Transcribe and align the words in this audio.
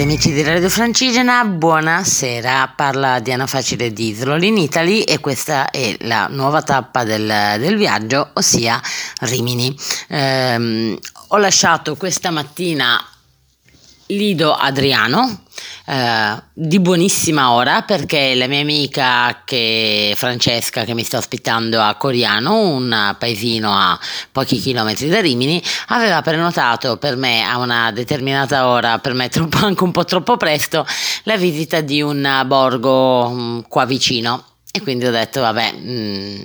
cari 0.00 0.02
amici 0.02 0.32
di 0.32 0.42
Radio 0.42 0.70
Francigena, 0.70 1.44
buonasera, 1.44 2.72
parla 2.74 3.18
Diana 3.20 3.46
Facile 3.46 3.92
di 3.92 4.08
Isolol 4.08 4.42
in 4.44 4.56
Italy 4.56 5.02
e 5.02 5.18
questa 5.18 5.70
è 5.70 5.94
la 6.00 6.26
nuova 6.28 6.62
tappa 6.62 7.04
del, 7.04 7.26
del 7.58 7.76
viaggio, 7.76 8.30
ossia 8.34 8.80
Rimini. 9.20 9.76
Eh, 10.08 10.98
ho 11.28 11.36
lasciato 11.36 11.96
questa 11.96 12.30
mattina 12.30 12.98
Lido 14.10 14.52
Adriano 14.52 15.44
eh, 15.86 16.42
di 16.52 16.78
buonissima 16.78 17.50
ora 17.50 17.82
perché 17.82 18.34
la 18.34 18.46
mia 18.46 18.60
amica 18.60 19.42
che, 19.44 20.14
Francesca 20.16 20.84
che 20.84 20.94
mi 20.94 21.02
sta 21.02 21.18
ospitando 21.18 21.80
a 21.80 21.94
Coriano, 21.96 22.60
un 22.60 23.16
paesino 23.18 23.72
a 23.72 23.98
pochi 24.30 24.58
chilometri 24.58 25.08
da 25.08 25.20
Rimini, 25.20 25.62
aveva 25.88 26.22
prenotato 26.22 26.96
per 26.96 27.16
me 27.16 27.42
a 27.42 27.58
una 27.58 27.90
determinata 27.90 28.68
ora, 28.68 28.98
per 28.98 29.14
me 29.14 29.28
troppo, 29.28 29.58
anche 29.66 29.82
un 29.82 29.92
po' 29.92 30.04
troppo 30.04 30.36
presto, 30.36 30.86
la 31.24 31.36
visita 31.36 31.80
di 31.80 32.00
un 32.00 32.42
borgo 32.46 33.26
um, 33.26 33.64
qua 33.66 33.84
vicino. 33.84 34.44
E 34.72 34.82
quindi 34.82 35.04
ho 35.04 35.10
detto, 35.10 35.40
vabbè, 35.40 35.72
mh, 35.72 35.90
mm, 35.90 36.44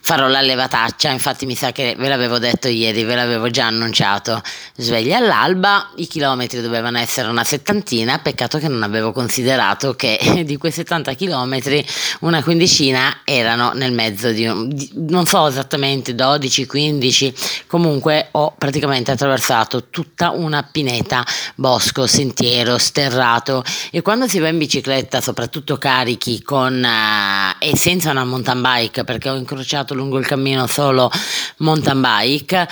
farò 0.00 0.26
la 0.28 0.40
levataccia. 0.40 1.10
Infatti, 1.10 1.46
mi 1.46 1.54
sa 1.54 1.72
che 1.72 1.94
ve 1.96 2.08
l'avevo 2.08 2.38
detto 2.38 2.68
ieri, 2.68 3.04
ve 3.04 3.14
l'avevo 3.14 3.48
già 3.50 3.66
annunciato. 3.66 4.42
Sveglia 4.76 5.18
all'alba, 5.18 5.90
i 5.96 6.06
chilometri 6.06 6.60
dovevano 6.60 6.98
essere 6.98 7.28
una 7.28 7.44
settantina. 7.44 8.18
Peccato 8.18 8.58
che 8.58 8.68
non 8.68 8.82
avevo 8.82 9.12
considerato 9.12 9.94
che 9.94 10.42
di 10.44 10.56
quei 10.56 10.72
70 10.72 11.12
chilometri 11.14 11.84
una 12.20 12.42
quindicina 12.42 13.20
erano 13.24 13.72
nel 13.72 13.92
mezzo 13.92 14.30
di, 14.30 14.46
un, 14.46 14.68
di 14.68 14.90
non 14.94 15.26
so 15.26 15.46
esattamente 15.46 16.14
12, 16.14 16.66
15. 16.66 17.34
Comunque, 17.66 18.28
ho 18.32 18.54
praticamente 18.56 19.10
attraversato 19.10 19.88
tutta 19.90 20.30
una 20.30 20.62
pineta, 20.62 21.24
bosco, 21.54 22.06
sentiero, 22.06 22.78
sterrato. 22.78 23.62
E 23.90 24.02
quando 24.02 24.26
si 24.26 24.38
va 24.38 24.48
in 24.48 24.58
bicicletta, 24.58 25.20
soprattutto 25.20 25.76
carichi 25.76 26.42
con. 26.42 26.82
Uh, 26.82 27.58
e 27.58 27.76
senza 27.76 28.10
una 28.10 28.24
mountain 28.24 28.60
bike 28.60 29.04
perché 29.04 29.28
ho 29.28 29.36
incrociato 29.36 29.94
lungo 30.00 30.18
il 30.18 30.26
cammino 30.26 30.66
solo 30.66 31.10
mountain 31.58 32.00
bike. 32.00 32.68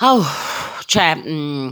Oh, 0.00 0.24
cioè 0.84 1.14
mh, 1.14 1.30
mm, 1.30 1.68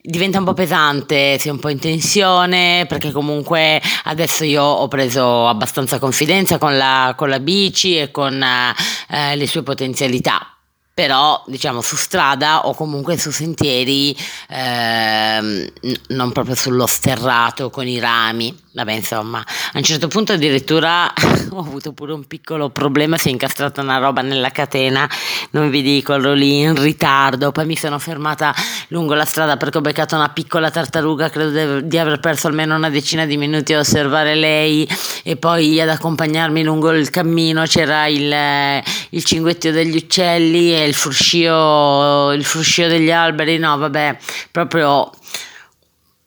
diventa 0.00 0.38
un 0.38 0.44
po' 0.44 0.54
pesante, 0.54 1.36
è 1.36 1.48
un 1.48 1.58
po' 1.58 1.68
in 1.68 1.78
tensione 1.78 2.86
perché 2.88 3.12
comunque 3.12 3.80
adesso 4.04 4.44
io 4.44 4.62
ho 4.62 4.88
preso 4.88 5.46
abbastanza 5.48 5.98
confidenza 5.98 6.58
con 6.58 6.76
la, 6.76 7.14
con 7.16 7.28
la 7.28 7.40
bici 7.40 7.98
e 7.98 8.10
con 8.10 8.42
eh, 8.42 9.36
le 9.36 9.46
sue 9.46 9.62
potenzialità 9.62 10.46
però 10.94 11.42
diciamo 11.46 11.80
su 11.80 11.96
strada 11.96 12.66
o 12.66 12.74
comunque 12.74 13.16
su 13.16 13.30
sentieri 13.30 14.14
ehm, 14.48 15.66
non 16.08 16.32
proprio 16.32 16.54
sullo 16.54 16.86
sterrato 16.86 17.70
con 17.70 17.88
i 17.88 17.98
rami 17.98 18.54
vabbè 18.72 18.92
insomma 18.92 19.38
a 19.38 19.78
un 19.78 19.82
certo 19.82 20.08
punto 20.08 20.32
addirittura 20.32 21.12
ho 21.50 21.58
avuto 21.58 21.92
pure 21.92 22.12
un 22.12 22.26
piccolo 22.26 22.70
problema 22.70 23.16
si 23.16 23.28
è 23.28 23.30
incastrata 23.30 23.80
una 23.80 23.98
roba 23.98 24.22
nella 24.22 24.50
catena 24.50 25.08
non 25.50 25.70
vi 25.70 25.82
dico 25.82 26.14
ero 26.14 26.32
lì 26.32 26.60
in 26.60 26.80
ritardo 26.80 27.52
poi 27.52 27.66
mi 27.66 27.76
sono 27.76 27.98
fermata 27.98 28.54
lungo 28.88 29.14
la 29.14 29.24
strada 29.24 29.56
perché 29.56 29.78
ho 29.78 29.82
beccato 29.82 30.14
una 30.14 30.28
piccola 30.28 30.70
tartaruga 30.70 31.30
credo 31.30 31.80
di 31.80 31.98
aver 31.98 32.20
perso 32.20 32.48
almeno 32.48 32.74
una 32.74 32.90
decina 32.90 33.26
di 33.26 33.36
minuti 33.36 33.72
a 33.74 33.80
osservare 33.80 34.34
lei 34.34 34.88
e 35.22 35.36
poi 35.36 35.80
ad 35.80 35.88
accompagnarmi 35.88 36.62
lungo 36.62 36.90
il 36.92 37.10
cammino 37.10 37.64
c'era 37.64 38.06
il, 38.06 38.82
il 39.10 39.24
cinguettio 39.24 39.72
degli 39.72 39.96
uccelli 39.96 40.72
il 40.84 40.94
fruscio, 40.94 42.32
il 42.32 42.44
fruscio 42.44 42.86
degli 42.86 43.10
alberi, 43.10 43.58
no, 43.58 43.76
vabbè, 43.76 44.16
proprio 44.50 45.10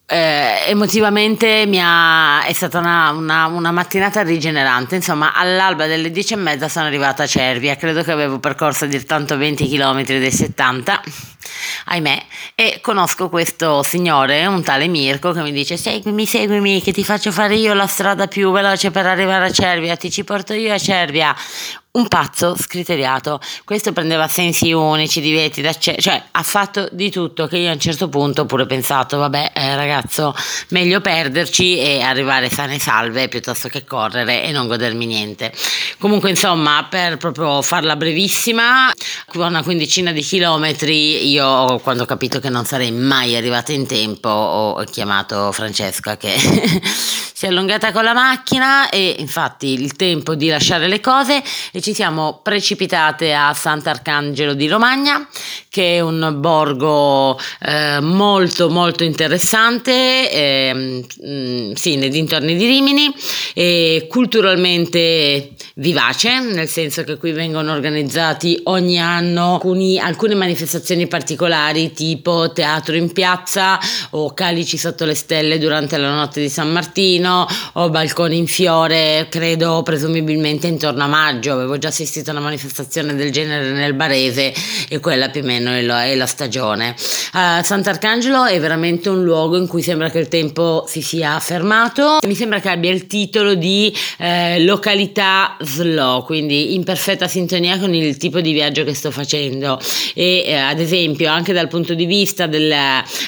eh, 0.07 0.65
emotivamente 0.67 1.67
ha, 1.81 2.43
è 2.45 2.53
stata 2.53 2.77
una, 2.77 3.09
una, 3.09 3.47
una, 3.47 3.71
mattinata 3.71 4.21
rigenerante. 4.21 4.95
Insomma, 4.95 5.33
all'alba 5.33 5.87
delle 5.87 6.11
10 6.11 6.33
e 6.33 6.37
mezza 6.37 6.69
sono 6.69 6.85
arrivata 6.85 7.23
a 7.23 7.27
Cervia. 7.27 7.75
Credo 7.75 8.03
che 8.03 8.11
avevo 8.11 8.39
percorso 8.39 8.85
dir 8.85 9.05
tanto 9.05 9.35
20 9.37 9.67
km 9.67 10.03
dei 10.03 10.31
70, 10.31 11.01
ahimè. 11.85 12.25
E 12.55 12.79
conosco 12.81 13.29
questo 13.29 13.83
signore, 13.83 14.45
un 14.45 14.63
tale 14.63 14.87
Mirko, 14.87 15.31
che 15.31 15.41
mi 15.41 15.51
dice: 15.51 15.77
Seguimi, 15.77 16.25
seguimi, 16.25 16.81
che 16.81 16.91
ti 16.91 17.03
faccio 17.03 17.31
fare 17.31 17.55
io 17.55 17.73
la 17.73 17.87
strada 17.87 18.27
più 18.27 18.51
veloce 18.51 18.91
per 18.91 19.05
arrivare 19.05 19.45
a 19.45 19.51
Cervia. 19.51 19.95
Ti 19.95 20.11
ci 20.11 20.23
porto 20.23 20.53
io 20.53 20.73
a 20.73 20.77
Cervia 20.77 21.35
un 21.95 22.07
pazzo 22.07 22.55
scriteriato. 22.55 23.39
Questo 23.63 23.91
prendeva 23.91 24.27
sensi 24.27 24.71
unici, 24.71 25.21
divetti, 25.21 25.63
cioè 25.79 26.23
ha 26.31 26.43
fatto 26.43 26.87
di 26.91 27.09
tutto 27.09 27.47
che 27.47 27.57
io 27.57 27.69
a 27.69 27.73
un 27.73 27.79
certo 27.79 28.09
punto 28.09 28.41
ho 28.41 28.45
pure 28.45 28.65
pensato, 28.65 29.17
vabbè 29.17 29.51
eh, 29.53 29.75
ragazzo, 29.75 30.35
meglio 30.69 31.01
perderci 31.01 31.77
e 31.77 32.01
arrivare 32.01 32.49
sane 32.49 32.75
e 32.75 32.79
salve 32.79 33.27
piuttosto 33.27 33.69
che 33.69 33.83
correre 33.83 34.43
e 34.43 34.51
non 34.51 34.67
godermi 34.67 35.05
niente. 35.05 35.53
Comunque 35.97 36.29
insomma, 36.29 36.85
per 36.89 37.17
proprio 37.17 37.61
farla 37.61 37.95
brevissima, 37.95 38.91
una 39.33 39.63
quindicina 39.63 40.11
di 40.11 40.21
chilometri, 40.21 41.29
io 41.29 41.74
quando 41.79 42.03
ho 42.03 42.05
capito 42.05 42.39
che 42.39 42.49
non 42.49 42.65
sarei 42.65 42.91
mai 42.91 43.35
arrivata 43.35 43.71
in 43.71 43.87
tempo 43.87 44.29
ho 44.29 44.83
chiamato 44.83 45.51
Francesca 45.51 46.17
che 46.17 46.33
si 47.37 47.45
è 47.45 47.49
allungata 47.49 47.91
con 47.91 48.05
la 48.05 48.13
macchina 48.13 48.89
e 48.89 49.17
infatti 49.19 49.73
il 49.73 49.97
tempo 49.97 50.35
di 50.35 50.47
lasciare 50.47 50.87
le 50.87 51.01
cose 51.01 51.43
e 51.73 51.81
ci 51.81 51.93
siamo 51.93 52.39
precipitate 52.41 53.33
a 53.33 53.53
Sant'Arcangelo 53.53 54.53
di 54.53 54.69
Romagna, 54.69 55.27
che 55.69 55.95
è 55.95 55.99
un 55.99 56.35
borgo 56.37 57.37
eh, 57.59 57.99
molto 57.99 58.69
molto 58.69 59.03
interessante, 59.03 60.31
eh, 60.31 61.05
sì, 61.73 61.97
nei 61.97 62.09
dintorni 62.09 62.55
di 62.55 62.65
Rimini, 62.67 63.13
e 63.53 64.07
culturalmente 64.09 65.54
vivace, 65.77 66.39
nel 66.39 66.69
senso 66.69 67.03
che 67.03 67.17
qui 67.17 67.33
vengono 67.33 67.73
organizzati 67.73 68.61
ogni 68.65 68.97
anno 68.97 69.55
alcuni, 69.55 69.99
alcune 69.99 70.33
manifestazioni 70.33 71.05
particolari 71.07 71.91
tipo 71.91 72.53
teatro 72.53 72.95
in 72.95 73.11
piazza 73.11 73.77
o 74.11 74.33
calici 74.33 74.77
sotto 74.77 75.03
le 75.03 75.15
stelle 75.15 75.59
durante 75.59 75.97
la 75.97 76.13
notte 76.13 76.39
di 76.39 76.47
San 76.47 76.71
Martino 76.71 77.45
o 77.73 77.89
balconi 77.89 78.37
in 78.37 78.47
fiore, 78.47 79.27
credo 79.29 79.81
presumibilmente 79.83 80.67
intorno 80.67 81.03
a 81.03 81.07
maggio, 81.07 81.51
avevo 81.51 81.77
già 81.77 81.89
assistito 81.89 82.29
a 82.29 82.33
una 82.33 82.43
manifestazione 82.43 83.13
del 83.13 83.31
genere 83.31 83.71
nel 83.71 83.93
Barese 83.93 84.53
e 84.87 84.99
quella 85.01 85.27
più 85.27 85.41
o 85.41 85.45
meno 85.45 85.71
è 85.71 85.81
la, 85.81 86.05
è 86.05 86.15
la 86.15 86.25
stagione. 86.25 86.95
Uh, 87.33 87.61
Sant'Arcangelo 87.61 88.45
è 88.45 88.57
veramente 88.61 89.09
un 89.09 89.23
luogo 89.23 89.57
in 89.57 89.67
cui 89.67 89.81
sembra 89.81 90.09
che 90.09 90.19
il 90.19 90.29
tempo 90.29 90.85
si 90.87 91.01
sia 91.01 91.37
fermato, 91.41 92.19
mi 92.25 92.35
sembra 92.35 92.61
che 92.61 92.69
abbia 92.69 92.91
il 92.91 93.07
titolo 93.07 93.55
di 93.55 93.93
eh, 94.19 94.63
località 94.63 95.57
slow, 95.65 96.23
quindi 96.23 96.73
in 96.73 96.83
perfetta 96.83 97.27
sintonia 97.27 97.77
con 97.79 97.93
il 97.93 98.17
tipo 98.17 98.41
di 98.41 98.53
viaggio 98.53 98.83
che 98.83 98.93
sto 98.93 99.11
facendo. 99.11 99.79
E 100.13 100.43
eh, 100.45 100.53
ad 100.55 100.79
esempio 100.79 101.29
anche 101.29 101.53
dal 101.53 101.67
punto 101.67 101.93
di 101.93 102.05
vista 102.05 102.47
del 102.47 102.71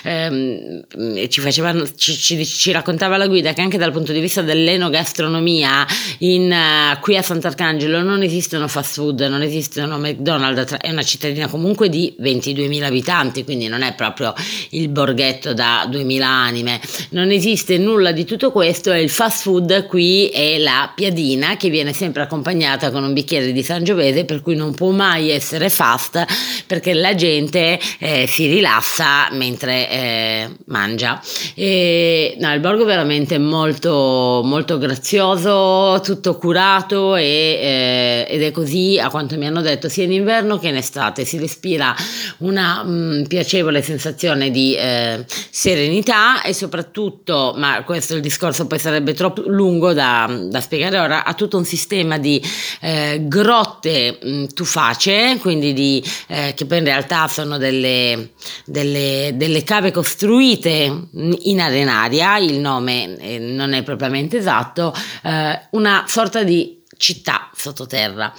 ehm, 0.03 1.27
ci, 1.27 1.41
faceva, 1.41 1.73
ci, 1.95 2.13
ci, 2.13 2.45
ci, 2.45 2.71
raccontava 2.71 3.17
la 3.17 3.27
guida 3.27 3.53
che 3.53 3.61
anche 3.61 3.77
dal 3.77 3.91
punto 3.91 4.11
di 4.11 4.19
vista 4.19 4.41
dell'enogastronomia 4.41 5.85
in, 6.19 6.51
uh, 6.51 6.99
qui 6.99 7.17
a 7.17 7.21
Sant'Arcangelo 7.21 8.01
non 8.01 8.21
esistono 8.21 8.67
fast 8.67 8.93
food, 8.95 9.21
non 9.21 9.41
esistono 9.41 9.97
McDonald's, 9.97 10.75
è 10.79 10.89
una 10.89 11.03
cittadina 11.03 11.47
comunque 11.47 11.89
di 11.89 12.15
22.000 12.19 12.83
abitanti, 12.83 13.43
quindi 13.43 13.67
non 13.67 13.81
è 13.81 13.93
proprio 13.93 14.33
il 14.71 14.89
borghetto 14.89 15.53
da 15.53 15.87
2.000 15.89 16.21
anime, 16.21 16.79
non 17.09 17.31
esiste 17.31 17.77
nulla 17.77 18.11
di 18.11 18.25
tutto 18.25 18.51
questo 18.51 18.91
e 18.91 19.01
il 19.01 19.09
fast 19.09 19.43
food 19.43 19.85
qui 19.87 20.27
è 20.27 20.57
la 20.57 20.91
piadina 20.93 21.57
che 21.57 21.69
viene 21.69 21.93
sempre 21.93 22.23
accompagnata 22.27 22.91
con 22.91 23.03
un 23.03 23.13
bicchiere 23.13 23.51
di 23.51 23.63
Sangiovese 23.63 24.25
per 24.25 24.41
cui 24.41 24.55
non 24.55 24.73
può 24.73 24.91
mai 24.91 25.31
essere 25.31 25.69
fast 25.69 26.23
perché 26.67 26.93
la 26.93 27.15
gente 27.15 27.79
eh, 27.99 28.27
si 28.27 28.47
rilassa 28.47 29.29
mentre 29.31 29.89
eh, 29.89 30.49
mangia. 30.65 31.19
E, 31.55 32.35
no, 32.39 32.53
il 32.53 32.59
borgo 32.59 32.83
è 32.83 32.85
veramente 32.85 33.39
molto, 33.39 34.41
molto 34.43 34.77
grazioso, 34.77 35.99
tutto 36.03 36.37
curato 36.37 37.15
e 37.15 37.25
eh, 37.27 38.25
ed 38.29 38.43
è 38.43 38.51
così 38.51 38.99
a 38.99 39.09
quanto 39.09 39.37
mi 39.37 39.47
hanno 39.47 39.61
detto 39.61 39.89
sia 39.89 40.03
in 40.03 40.11
inverno 40.11 40.59
che 40.59 40.67
in 40.67 40.75
estate, 40.75 41.25
si 41.25 41.37
respira 41.37 41.95
una 42.39 42.83
mh, 42.83 42.89
mm, 42.89 43.23
piacevole 43.23 43.81
sensazione 43.81 44.51
di 44.51 44.75
eh, 44.75 45.23
serenità 45.27 46.41
e 46.41 46.53
soprattutto, 46.53 47.53
ma 47.57 47.83
questo 47.83 48.15
il 48.15 48.21
discorso 48.21 48.67
poi 48.67 48.79
sarebbe 48.79 49.13
troppo 49.13 49.43
lungo 49.45 49.93
da, 49.93 50.27
da 50.49 50.61
spiegare 50.61 50.99
ora, 50.99 51.23
ha 51.23 51.33
tutto 51.33 51.57
un 51.57 51.65
sistema 51.65 52.16
di 52.17 52.41
eh, 52.81 53.21
grotte 53.23 54.19
mh, 54.21 54.29
mm, 54.29 54.45
tufacee, 54.53 55.37
quindi 55.37 55.73
di, 55.73 56.03
eh, 56.27 56.53
che 56.55 56.65
poi 56.65 56.79
in 56.79 56.83
realtà 56.83 57.27
sono 57.27 57.57
delle, 57.57 58.31
delle, 58.65 59.31
delle 59.35 59.63
cave 59.63 59.91
costruite 59.91 61.07
in 61.11 61.59
arenaria, 61.59 62.37
il 62.37 62.59
nome 62.59 63.17
eh, 63.17 63.39
non 63.39 63.73
è 63.73 63.83
propriamente 63.83 64.37
esatto, 64.37 64.93
eh, 65.23 65.67
una 65.71 66.05
sorta 66.07 66.43
di 66.43 66.83
città 66.97 67.49
sottoterra. 67.53 68.33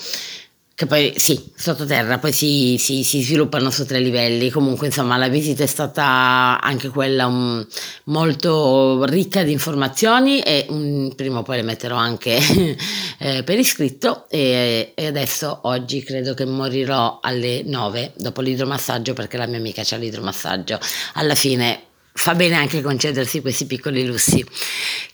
Che 0.79 0.87
poi 0.87 1.13
sì, 1.17 1.51
sottoterra, 1.57 2.19
poi 2.19 2.31
si, 2.31 2.77
si, 2.79 3.03
si, 3.03 3.21
sviluppano 3.21 3.69
su 3.69 3.85
tre 3.85 3.99
livelli. 3.99 4.49
Comunque, 4.49 4.87
insomma, 4.87 5.17
la 5.17 5.27
visita 5.27 5.65
è 5.65 5.67
stata 5.67 6.61
anche 6.63 6.89
quella 6.91 7.27
um, 7.27 7.67
molto 8.05 9.05
ricca 9.07 9.43
di 9.43 9.51
informazioni 9.51 10.39
e 10.39 10.67
um, 10.69 11.13
prima 11.17 11.41
o 11.41 11.43
poi 11.43 11.57
le 11.57 11.63
metterò 11.63 11.97
anche 11.97 12.39
eh, 13.19 13.43
per 13.43 13.59
iscritto. 13.59 14.29
E, 14.29 14.93
e, 14.95 15.07
adesso, 15.07 15.59
oggi, 15.63 16.01
credo 16.05 16.33
che 16.35 16.45
morirò 16.45 17.19
alle 17.23 17.65
9 17.65 18.13
dopo 18.15 18.41
l'idromassaggio 18.41 19.15
perché 19.15 19.37
la 19.37 19.47
mia 19.49 19.59
amica 19.59 19.83
c'ha 19.85 19.97
l'idromassaggio. 19.97 20.79
Alla 21.15 21.35
fine 21.35 21.88
fa 22.19 22.35
bene 22.35 22.57
anche 22.57 22.83
concedersi 22.83 23.41
questi 23.41 23.65
piccoli 23.67 24.05
lussi. 24.05 24.45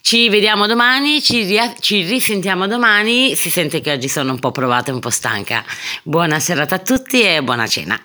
Ci 0.01 0.31
vediamo 0.31 0.67
domani, 0.67 1.21
ci, 1.23 1.45
ria- 1.45 1.75
ci 1.79 2.03
risentiamo 2.03 2.67
domani. 2.67 3.35
Si 3.35 3.51
sente 3.51 3.83
che 3.83 3.93
oggi 3.93 4.09
sono 4.09 4.33
un 4.33 4.39
po' 4.39 4.51
provata 4.51 4.91
e 4.91 4.95
un 4.95 5.01
po' 5.01 5.11
stanca. 5.11 5.63
Buona 6.03 6.41
serata 6.41 6.77
a 6.77 6.79
tutti 6.79 7.23
e 7.23 7.43
buona 7.43 7.67
cena. 7.67 8.01